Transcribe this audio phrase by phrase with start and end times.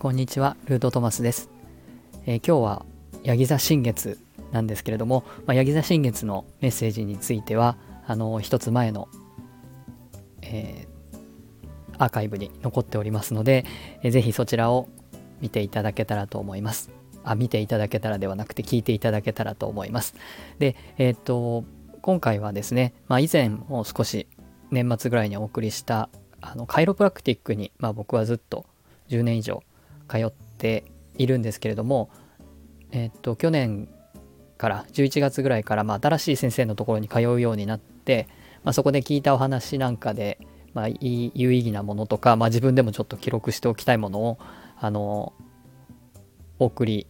[0.00, 1.48] こんにちは、ルートトマスです。
[2.26, 2.86] えー、今日は
[3.22, 4.18] ヤギ座新月
[4.50, 7.76] なんですけれども、まあ、ヤギ座新月のメッセージについては、
[8.06, 9.08] あの一つ前の、
[10.42, 13.64] えー、アーカイブに残っておりますので、
[14.02, 14.88] えー、ぜひそちらを
[15.40, 16.90] 見ていただけたらと思います。
[17.22, 20.14] あ、見ていただけたらではなくて聞いていただけたらと思います。
[20.58, 21.64] で、えっ、と、
[22.04, 24.28] 今回はですね、まあ、以前も少し
[24.70, 26.10] 年末ぐらいにお送りした
[26.42, 28.66] あのカイロプラクティックに、まあ、僕はずっと
[29.08, 29.62] 10年以上
[30.06, 30.84] 通って
[31.16, 32.10] いるんですけれども、
[32.90, 33.88] えっ、と、去年
[34.58, 38.28] から11月ぐらいから、まあ、新しい先生のところに通うようになって、
[38.64, 40.38] まあ、そこで聞いたお話なんかで、
[40.74, 44.38] まあ、有意義なものとか、まあ、自分でもちょっと記録しておきたいものを
[44.78, 45.32] あの
[46.58, 47.06] お送り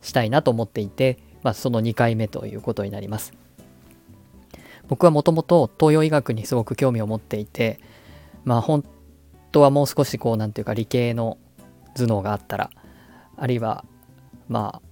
[0.00, 3.34] したいなと思っていて、まあ、その2回目ということになります。
[4.88, 7.80] 僕はもともと東洋医学にすごく興味を持っていて、
[8.44, 8.84] まあ本
[9.52, 11.38] 当はもう少しこうなんていうか理系の
[11.94, 12.70] 頭脳があったら
[13.36, 13.84] あるいは
[14.48, 14.82] ま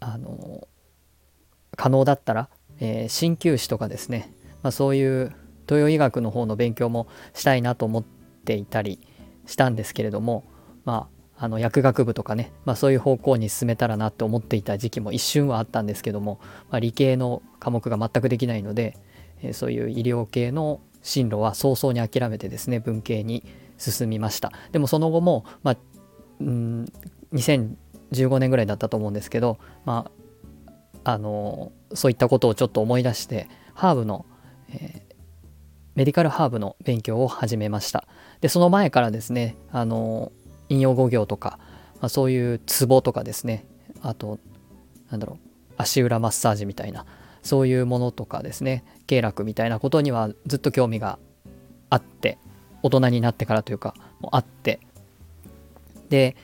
[0.00, 0.66] ああの
[1.76, 2.48] 可能だったら、
[2.80, 5.32] え、鍼灸師とかですね、まあ、そういう
[5.66, 8.04] 東洋医学の方の勉強もしたいなと思っ
[8.44, 9.00] ていたり
[9.46, 10.44] したんですけれども
[10.84, 16.38] まああの薬学部とかね、まあ、そういう方向に進めたらなって思っていた時期も一瞬はあったんですけども、
[16.70, 18.96] まあ、理系の科目が全くできないので、
[19.42, 23.44] え、そういう医療系の進路は早々に諦めてですね文系に
[23.78, 24.52] 進みました。
[24.70, 25.76] でもその後も、まあ、
[26.40, 26.92] うん
[27.32, 30.10] 2015年ぐらいだったと思うんですけど、ま
[31.04, 34.26] あ、あのそういったことをちょっと思い出してハーブの、
[34.70, 35.14] えー、
[35.94, 38.04] メディカルハーブの勉強を始めました。
[38.40, 40.32] でその前からですねあの
[40.68, 41.58] 引用語行とか、
[42.00, 43.66] まあ、そういうツボとかですね
[44.00, 44.38] あと
[45.10, 47.06] なんだろう足裏マッサージみたいな
[47.42, 51.18] そういうものとかですね経絡みたいなことにはずっと興味が
[51.90, 52.38] あって
[52.82, 54.80] 大人になってからというかもうあって
[56.08, 56.36] で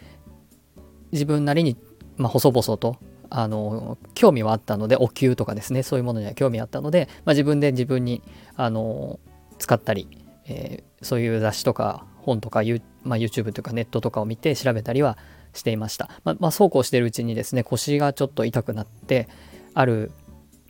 [1.13, 1.77] 自分なりに、
[2.17, 2.97] まあ、細々と
[3.31, 8.23] あの興味はあったのでお灸とかですねそういうものには興味あったので、まあ、自分で自分に
[8.57, 9.21] あの
[9.59, 10.09] 使ったり、
[10.47, 12.63] えー、そういう雑誌とか本とか、
[13.05, 15.19] まあ、YouTube というかネットとかを見て調べたりは
[15.55, 16.11] していました。
[16.25, 19.29] まあ、まあ、そうこうしてるうちにですね腰がちょっと痛くなって
[19.75, 20.13] ある、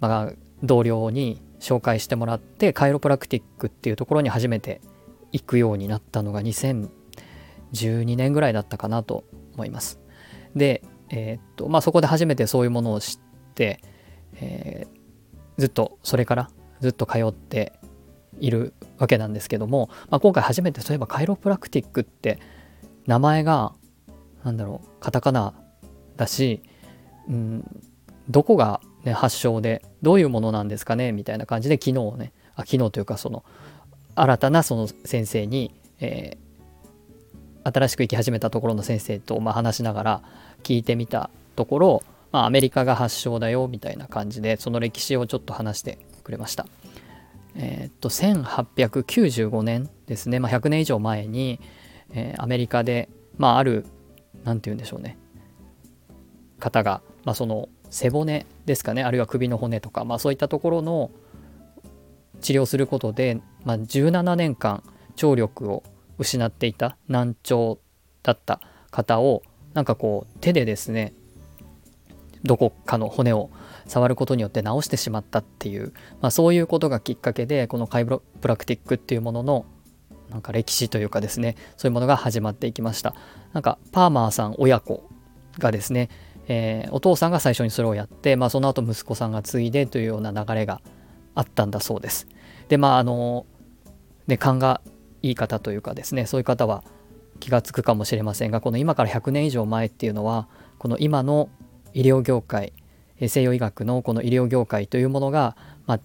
[0.00, 0.32] まあ、
[0.62, 4.80] 同僚に紹介してもらってカイロプラクティックっていうところに初めて
[5.32, 10.00] 行くようになったのが2012年ぐらいだったかなと思います。
[10.54, 13.80] で、えー、っとまあ、そこで初めてそういうものを知って、
[14.34, 17.78] えー、ずっとそれからずっと通って
[18.40, 22.38] いるわけなんですけども、まあ、今回初めてそういえばカイロプラクティックって
[23.06, 23.74] 名前が
[24.44, 25.54] 何だろうカタカナ
[26.16, 26.62] だし、
[27.28, 27.82] うん、
[28.28, 33.44] どこが、ね、発祥でどういうものなんですかねみたいな感じで昨日ねあ昨日というかその
[34.14, 40.22] 新たなその先生に、えー、新しく行き始めたところの先生とまあ話しながら
[40.62, 46.66] 聞いてみたところ、まあ、アメリカが発祥だよみたいな感じでその歴史をちょっと話してくれました。
[47.56, 51.60] えー、っと1895年ですね、まあ、100年以上前に、
[52.12, 53.84] えー、アメリカで、まあ、ある
[54.44, 55.18] 何て言うんでしょうね
[56.60, 61.10] 方が、まあ、その背骨ですかねあるいは首の骨とか、まあ、そういったところの
[62.40, 64.82] 治療することで、まあ、17年間
[65.16, 65.82] 聴力を
[66.18, 67.78] 失っていた難聴
[68.22, 68.60] だった
[68.90, 69.42] 方を
[69.74, 71.12] なんかこう手でですね
[72.44, 73.50] どこかの骨を
[73.86, 79.66] 触ることによって治してしまったっていう、まあ、そういうことがきっかけでこのカイプラクティックっていうものの
[80.30, 83.14] なんか歴史というかですねそういうものが始まっていきました。
[83.52, 85.08] なんかパーマーさん親子
[85.58, 86.08] がですね、
[86.48, 90.80] えー、お父さんが最初にそれをやって、まあ、その後息子さんが継いでというような流れが
[91.34, 92.26] あったんだそうです。
[92.68, 93.46] でまああの
[94.26, 94.80] で勘が
[95.22, 96.82] いい方というかですねそういう方は
[97.40, 100.48] 気が付くかもしれませんがこの今から100年以上前っていうのは
[100.78, 101.48] この今の
[101.94, 102.72] 医療業界
[103.26, 106.00] 西洋医学のこの医療業界というものが、まあ、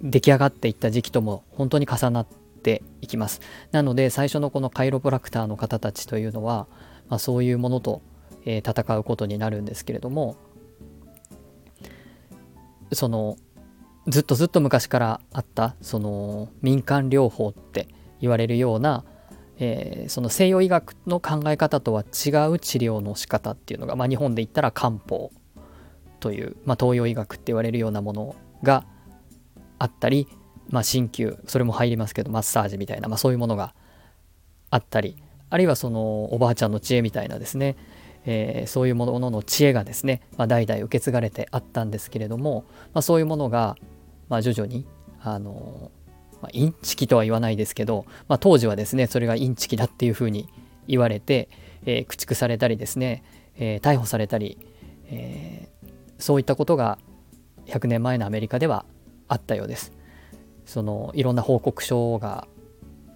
[0.00, 2.26] 出来上がっていった時期とも本当に重なっ
[2.62, 3.40] ていきます。
[3.72, 6.68] なので最初のこのカイロプラクターの方たちというのは、
[7.08, 8.00] まあ、そういうものと、
[8.44, 10.36] えー、戦うことになるんですけれども
[12.92, 13.36] その
[14.06, 17.88] ずっとずっと昔からあったその民間療法って
[18.20, 19.04] 言われるような、
[19.58, 25.30] えー、その西洋医学の考え方とは違う治療の仕方っていうのが、まあ、日本で言ったら漢方
[26.20, 28.84] という、まあ、東洋医学って言われるようなものが
[29.78, 30.28] あったり、
[30.68, 33.74] まあ、鍼灸それも入りますけどマッサージみたいな、まあ、そういうものが
[34.70, 37.76] あったりあるいはそのおばあちゃんの知恵みたいなですね、
[38.24, 42.64] えー、そういうものの知恵がですね、まあ、代々受け継がれてあったんですけれども、
[42.94, 43.76] まあ、そういうものが、
[44.28, 44.86] まあ、徐々に
[45.20, 45.90] あの
[46.42, 50.48] まあ、インチキとは言わないですけど、まあ、当時はですねそれがインチキだっていうふうに
[50.88, 51.48] 言われて、
[51.86, 53.22] えー、駆逐されたりですね、
[53.56, 54.58] えー、逮捕されたり、
[55.06, 55.88] えー、
[56.18, 56.98] そういったことが
[57.66, 58.84] 100年前のアメリカでは
[59.28, 59.92] あったようです。
[60.66, 62.46] そのいろんな報告書が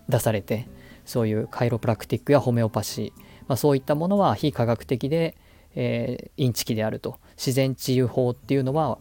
[0.09, 0.69] 出されて
[1.05, 5.37] そういうカイロプラクティックやホメオパシー、まあ、そういったものは非科学的で、
[5.75, 7.19] えー、インチキであると。
[7.37, 8.99] 自然治癒法っていうのは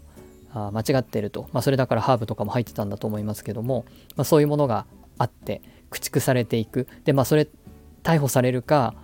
[0.54, 4.86] あ間違ってると、まあ、それだからハーブとかも入ってたんだと思いますけども、まあ、そういうものが
[5.18, 6.88] あって駆逐されていく。
[7.04, 7.48] でまあそれ
[8.04, 8.96] 逮捕されるか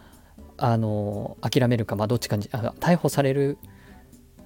[0.57, 3.57] あの諦めるかまあどっちかにあ逮捕される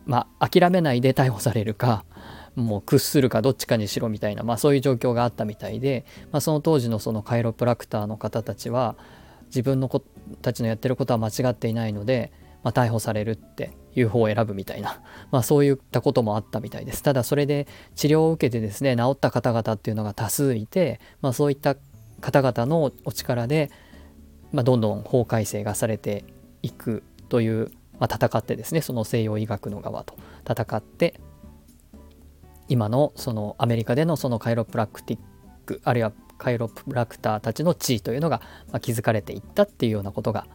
[0.05, 2.05] まあ諦めないで逮捕されるか
[2.55, 8.95] もう屈するかどっちかにしろみたいな、まあ、そういう状況があったみたいで、まあ、その当時のそのカイロプラクターの方たちは
[9.47, 10.01] 自分の子
[10.41, 12.31] たちのやってることは間違っていないので、
[12.63, 15.01] まあ、逮捕されるっていう方を選ぶみたいな、
[15.31, 17.03] まあ、そういったこともあったみたいです。
[17.03, 21.75] ただそれで治療を受けてですね治った方々っていうのが多数いて、まあ、そういった
[22.21, 23.69] 方々のお力で、
[24.51, 26.25] まあ、どんどん法改正がされて
[26.63, 30.15] いくという、まあ、戦ってですねその西洋医学の側と
[30.49, 31.19] 戦って
[32.67, 35.19] 今のそのアメリカでのそのカイロプラクティッ
[35.65, 38.41] クあるいはカイロプラクターたちの地位というのが、
[38.71, 40.47] ま築かれていったっていうようなことが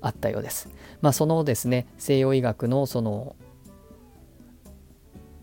[0.00, 0.68] あったようです。
[1.00, 3.36] まあ、そのですね西洋医学のその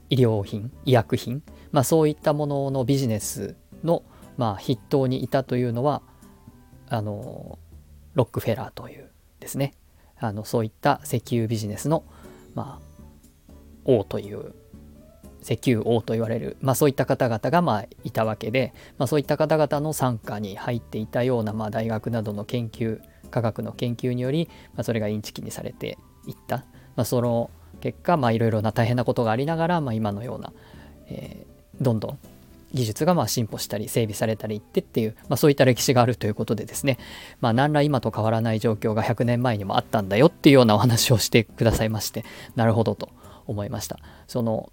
[0.09, 4.03] 医療品医薬品、まあ、そういったもののビジネスの、
[4.37, 6.01] まあ、筆頭にいたというのは
[6.89, 7.59] あの
[8.15, 9.73] ロックフェラーというですね
[10.17, 12.03] あのそういった石油ビジネスの、
[12.55, 13.53] まあ、
[13.85, 14.53] 王という
[15.41, 22.99] 石油王と言われる、まあ、そういった方々がまあいたわけで、まあ、そういった方々の傘下に入っていたようなまあ大学などの研究
[23.29, 25.97] 科学の研究により、まあ、それがインチキにされて
[26.27, 26.57] いった、
[26.95, 27.49] まあ、その
[27.81, 30.51] 結果いろいろな大変なことがありながら、まあ、今のような、
[31.07, 32.19] えー、どんどん
[32.73, 36.99] 技術がまあ進歩したり整備されたりいってっていう、まあ、そういった歴史があるということでですね、
[37.41, 42.25] まあ、何ら今と変わらない状況が100年前にもあったんだよっていうようなお話をしてくださいまして
[42.55, 43.09] なるほどと
[43.47, 43.97] 思いました。
[44.27, 44.71] その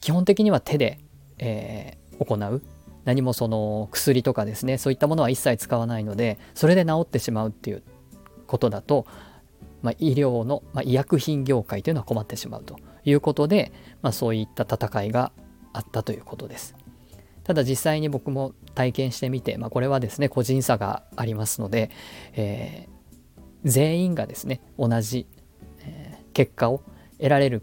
[0.00, 1.00] 基本的には手で、
[1.38, 2.62] えー、行う
[3.04, 7.82] 何もその薬とかですねそういったものは一切使わないのでそれで治ってしまうっていう
[8.46, 9.06] ことだと、
[9.82, 13.72] まあ、医療の、まあ、医薬品業界というのは困ってしまうということで、
[14.02, 15.32] まあ、そういった戦いが
[15.72, 16.74] あったということです。
[17.44, 21.90] ただ実際に僕も体験してみて、ま、これはですね個人差がありますので、
[22.32, 25.28] えー、全員がですね同じ、
[25.82, 26.82] え、結果を
[27.18, 27.62] 得られる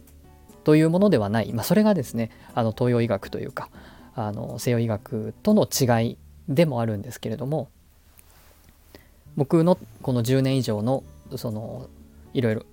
[0.64, 3.70] というものではない、まあ、それがですねあの東洋医学というか
[4.16, 6.18] あの西洋医学との違い
[6.48, 7.70] でもあるんですけれども
[9.36, 11.04] 僕のこの10年以上の
[11.36, 11.90] その
[12.34, 12.64] いろいろ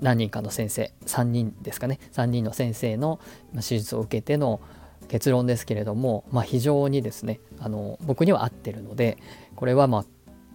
[0.00, 2.00] 何人かの先生3人ですかね。
[2.12, 3.20] 3人の先生の
[3.54, 4.60] 手術を受けての
[5.08, 9.18] 結論ですけれども、まあ、非常にですねあの僕には合ってるので
[9.54, 10.04] これはまあ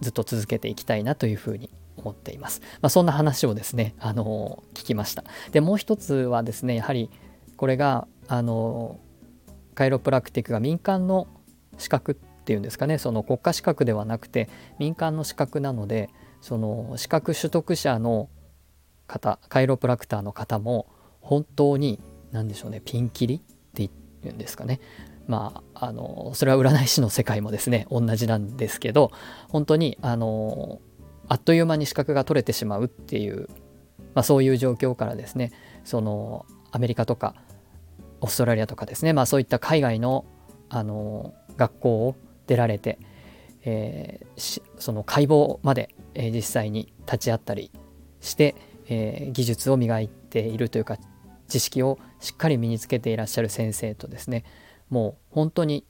[0.00, 2.60] ずっと続けていきたいなというふうに思っています。
[2.80, 5.24] まあ、そんな話をですね、あの聞きました。
[5.52, 7.10] でもう一つはですねやはり
[7.56, 8.98] これがあの
[9.74, 11.26] カイロプラクティックが民間の
[11.78, 12.14] 資格っ
[12.44, 14.48] ていうんですかねその国家資格ではなくて
[14.78, 16.10] 民間の資格なので
[16.40, 18.28] その資格取得者の
[19.06, 20.86] 方カイロプラクターの方も
[21.20, 22.00] 本当に
[22.32, 23.90] 何でしょうねピンキリって
[24.22, 24.80] 言うんですかね
[25.26, 29.10] まああのそれは占い師の世界もですね同じなんですけど
[29.48, 30.80] 本当にあの
[31.30, 33.48] あっという間に資格が取れてしまうっていう、
[34.14, 35.52] まあ、そういう状況からですね
[35.84, 37.36] そのアメリカとか
[38.20, 40.24] オーストラリアとかですね、まあ、そういった海外の
[40.68, 42.98] あの学校を出られて、
[43.64, 47.70] えー、その解剖まで、えー、実際に立ち会ったり
[48.20, 48.54] して、
[48.88, 50.96] えー、技術を磨いているというか
[51.48, 54.44] 知識をしっかり身につけていらっしゃる先生とですね
[54.88, 55.84] もう本当に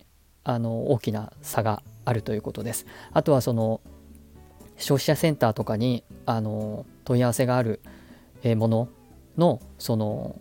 [0.45, 2.87] あの大きな差があるということです。
[3.13, 3.81] あとはその
[4.81, 7.81] 消費者センターとかにあの問い合わせがある
[8.57, 8.89] もの
[9.37, 10.41] のその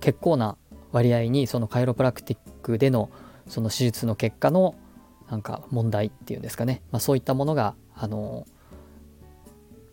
[0.00, 0.56] 結構な
[0.92, 3.10] 割合にそのカイロプラクティックでの
[3.46, 4.74] その手術の結果の
[5.30, 8.46] なんか問題っていうんですかね、まあ、そういったものがあの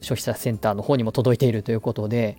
[0.01, 2.37] 消費者センターの方にも届いているということで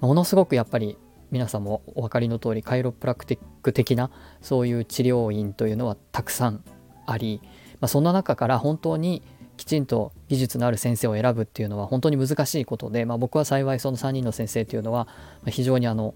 [0.00, 0.98] ものすごくやっぱり
[1.30, 6.62] 皆さんもお分かりの通りカイロプラクティック的なそういう治療院というのはたくさん
[7.06, 7.40] あり、
[7.80, 9.22] まあ、そんな中から本当に
[9.56, 15.08] きちんと技術のある先生を選ぶっていうのは本当に難しいことで、まあ、僕は幸いその3人の先生というのは
[15.46, 16.14] 非常にあの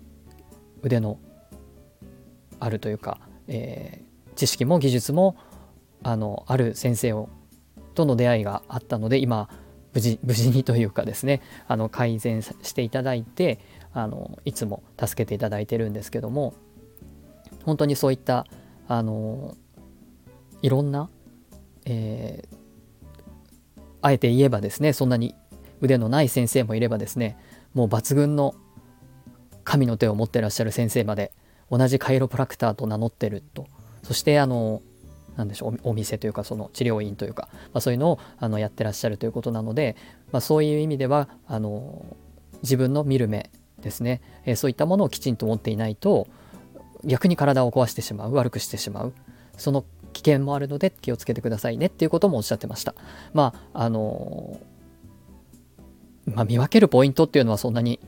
[0.82, 1.18] 腕の
[2.59, 3.18] あるというか、
[3.49, 5.37] えー、知識も技術も
[6.02, 7.28] あのある先生を
[7.94, 9.49] との出会いがあったので今
[9.92, 13.59] 無事無事にというかですねあの改善していただいて
[13.92, 16.54] あのいつも助けていただいてるんですけども
[17.64, 18.47] 本当にそういった
[18.88, 19.56] あの
[20.62, 21.11] いろんな、
[21.87, 22.56] えー、
[24.02, 25.35] あえて言えばですねそんなに
[25.80, 27.37] 腕のない先生もいればですね
[27.75, 28.54] もう抜群の
[29.64, 31.33] 神の手を持ってらっしゃる先生まで
[31.71, 33.66] 同じカイロプラクターと名乗ってると。
[34.02, 34.83] そしてあの
[35.37, 39.97] なんでしょうお店というかその治療院というか、まあ、そういうのをあのやってらっしゃるということなので、
[40.33, 42.16] まあ、そういう意味ではあの
[42.62, 46.26] 自分の見る目ですね、えー、そういったものをきちんと持っていないと
[47.04, 49.12] 逆に体を壊してしまう悪くしてしまう。
[49.57, 52.94] その危険もあるので気をつけてくださいねっていうこともおっしゃってました。
[53.32, 54.60] まああの
[56.26, 57.98] まあ、見分けるポイントっていうのはそんなに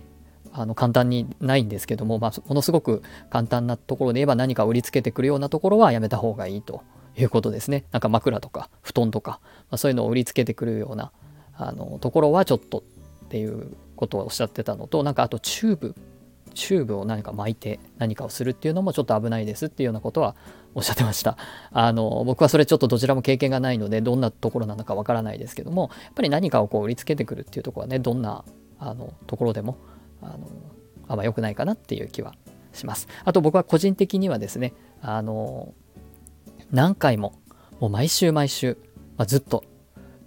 [0.53, 6.83] あの簡単にないんですけども、まあ、ものすごく簡単なところで言えば何か売りつけてくるようなところはやめた方がいいと
[7.17, 7.85] いうことですね。
[7.91, 11.11] なんか枕とか布団とか、まあ、そういうのを売りつけてくるような
[11.57, 12.85] あのところはちょっと
[13.25, 15.95] っていうことをおっしゃってたのとなんかあとチューブ
[16.53, 20.35] チューブを何か巻いて何かをするっていうのもちょっと危ないですっていうようなことは
[20.75, 21.37] おっしゃってました。
[21.73, 28.45] あの僕はそれちょっとどちらも経験がないのでどんなところなのかわからないですけどもやっぱり何かをこう売りつけてくるっていうとこはねどんな
[28.79, 29.77] あのところでも
[30.21, 30.39] あの
[31.09, 32.35] あんま良くないかなっていう気は
[32.73, 33.09] します。
[33.25, 35.75] あと僕は個人的にはですねあの
[36.71, 37.35] 何回も
[37.81, 38.79] もう毎週毎週、
[39.17, 39.65] まあ、ずっと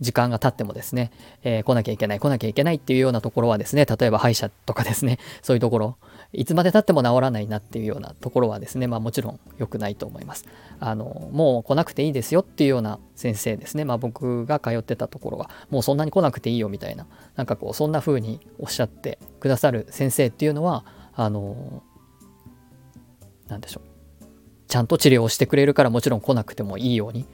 [0.01, 1.11] 時間が経ってもですね、
[1.43, 5.97] えー、来なきゃいけない来なきゃいけないっていうようなところはですね例えば歯医者とかですね そういうところ
[6.33, 10.45] いつまでたっても治らないなっていうようなところはですねまあもちろん良くないと思います。
[10.79, 20.83] あのもう来なくていいですよっていうような先生ですねまあ僕が通ってたところはもうそんなに来なくていいよみたいななんかこうそんな風におっしゃってくださる先生っていうのは
[21.13, 21.83] あの
[23.47, 23.95] 何でしょう
[24.67, 27.25] ちゃんと治療をしてくれるからもちろん来なくてもいいように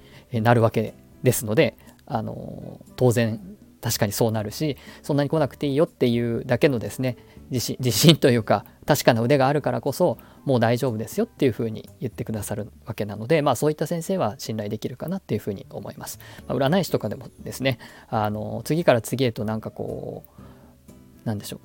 [0.41, 1.77] なるわけですので
[2.11, 3.39] あの当然
[3.81, 7.17] 確かにそうなるしそんなに来なくていいよっていうだけのですね
[7.49, 16.19] 自信 自信というか確かな腕があるからこそもう大丈夫ですよっていうふうに言ってくださるわけなのでまあそういった先生は信頼できるかなっていうふうに思います。
[16.47, 20.91] まあ、占い師とかでもですねあの次から次へとなんかこう
[21.23, 21.59] なんでしょう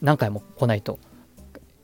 [0.00, 0.98] 何回も来ないと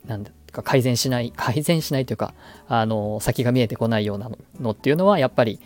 [0.05, 2.33] なんか改善しない改善しないというか
[2.67, 5.59] あの先が見えてこないようなのっていうのはやっぱり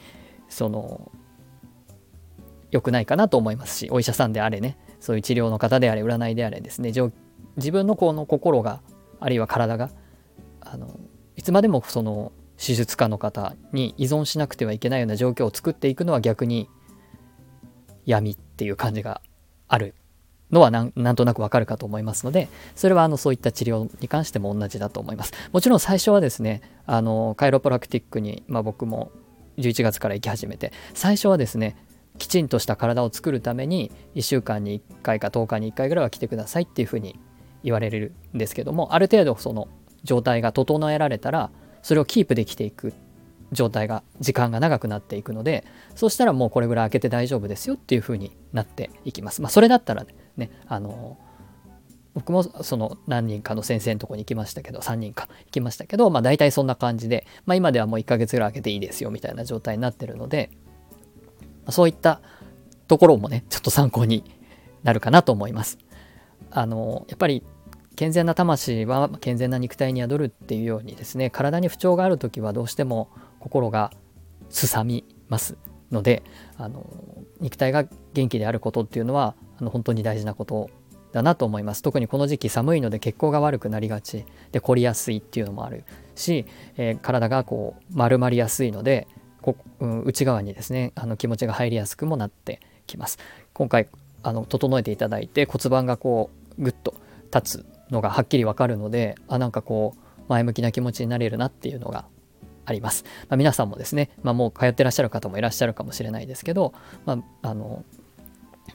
[0.49, 1.11] その
[2.71, 6.91] 良くないかなと思いますしお医者さんであれねそういう治療の方であれ占いであれですね
[7.57, 8.81] 自分のこの心が
[9.19, 9.91] あるいは体が
[10.61, 10.99] あの
[11.35, 16.69] いつまでもその手術家の方に依存しなくてはいけないような状況を作っていくのは逆に
[18.05, 19.21] 闇っていう感じが
[19.67, 19.95] ある
[20.51, 25.33] のはなんとなくわかるかと思いますのでそれはあのそういった治療に関しても同じだと思います。
[25.51, 29.11] もちろん最初はですねあのカイロプラクティックに、まあ、僕も
[29.57, 31.77] 11月から行き始めて最初はですね
[32.21, 37.19] きちんとした体を作るために1週間に1回か10日に1回ぐらいは来てくださいっていうふうに
[37.63, 39.67] 言われるんですけどもある程度その
[40.03, 41.49] 状態が整えられたら
[41.81, 42.93] それをキープできていく
[43.51, 49.41] 状態が時間が長くなっていくのでそうしたらもうこれぐらい開けて大丈夫ですよっていうふうになっていきます。
[49.41, 50.05] まあ、それだったら
[50.37, 51.17] ねあの
[52.13, 60.51] 僕もその何人かの先生のとこに行きましたけど3人か行きましたけどまあ大体そんな感じで、まあ、今ではもう1ヶ月ぐらい開けていいですよみたいな状態になってるので
[61.69, 62.21] そういった
[62.87, 64.23] ところもねちょっと参考に
[64.83, 65.77] なるかなと思います。
[66.49, 67.43] あのやっぱり
[67.95, 73.91] 健全な魂は健全な肉体に宿るっていうようにですね体に不調がある時はどうしても心が
[74.49, 75.57] すさみます
[75.91, 76.23] ので
[76.57, 76.85] あの
[77.39, 80.69] 肉体が元気であることっていうのはあの本当に大事なこと
[81.11, 85.83] だなと思います特にこの時期寒いので血行が悪くなりがちで凝りやすいっていうのもある
[86.15, 86.45] し、
[86.77, 89.07] えー、体がこう丸まりやすいので
[89.41, 93.19] こ、うん、内側にですねあの気持ちが入りやすくもなってきます。
[93.53, 93.87] 今回
[94.23, 96.93] あの整えていただいて骨盤がこうグッと
[97.33, 102.05] 立つのがはっきりわかるのであなんかこう前向きな気持ちになれるなっていうのが
[102.65, 106.73] あります、まあ、皆さんもですね、まあ、もう通ってらっしゃる方もいらっしゃるかもしれないですけど、
[107.05, 107.83] まあ、あの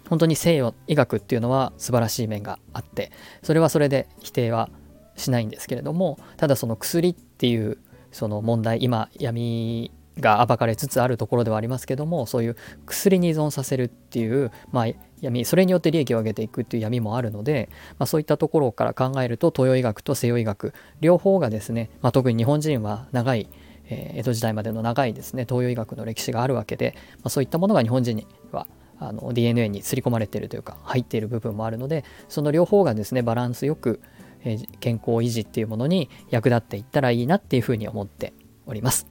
[0.08, 3.10] 本当に西洋医学っていうのは素晴らしい面があって
[3.42, 4.68] それはそれで否定は
[5.16, 7.78] しないんですけれどもただその薬っていう
[8.12, 12.56] その問題今闇が暴かれつつあるところではありますけどもそういう
[12.86, 14.86] 薬に依存させるっていう、まあ、
[15.20, 17.68] 闇それによって利益を上げていくっていう闇もあるので、
[17.98, 23.48] まあ、そういったところから考えると東洋医学と西洋医学両方がですね、まあ、特に日本人は長い、
[23.88, 28.66] えー、江戸時代までの長いですね東洋医学の歴史があるわけで、まあ、そういったものが日本人には
[28.98, 34.00] あの DNA に刷り込まれているというか入っている部分もあるのでその両方がですねバランスよく、
[34.42, 38.32] えー、健康維持っていうものに役立っていったらいいなっていうふうに思って
[38.66, 39.06] おります。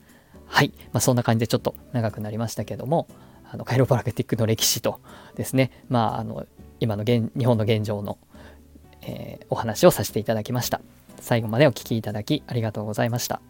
[0.46, 3.08] はい、まあ、そんな感じでちょっと長くなりましたけども
[3.50, 5.00] あのカイロプラクティックの歴史と
[5.36, 6.46] ですね、まあ、あの
[6.80, 8.18] 今の現日本の現状の、
[9.02, 10.80] えー、お話をさせていただきました。
[11.20, 13.40] 最後までお聴きいただきありがとうございました。